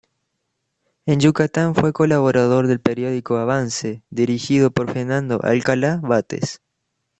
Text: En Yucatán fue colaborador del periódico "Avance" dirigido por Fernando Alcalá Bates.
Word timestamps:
En 1.05 1.19
Yucatán 1.19 1.75
fue 1.75 1.93
colaborador 1.93 2.65
del 2.65 2.79
periódico 2.79 3.37
"Avance" 3.37 4.01
dirigido 4.09 4.71
por 4.71 4.91
Fernando 4.91 5.39
Alcalá 5.43 5.97
Bates. 5.97 6.59